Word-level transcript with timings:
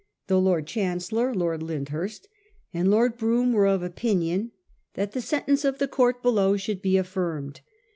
The 0.25 0.39
Lord 0.41 0.65
Chancellor 0.65 1.31
(Lord 1.35 1.61
Lyndhurst) 1.61 2.27
and 2.73 2.89
Lord 2.89 3.17
Brougham 3.19 3.53
were 3.53 3.67
of 3.67 3.83
opinion 3.83 4.51
that 4.95 5.11
the 5.11 5.21
sentence 5.21 5.63
of 5.63 5.77
the 5.77 5.87
court 5.87 6.23
below 6.23 6.57
should 6.57 6.81
be 6.81 6.97
affirmed. 6.97 7.61